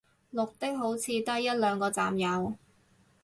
[0.33, 2.57] 綠的好似得一兩個站有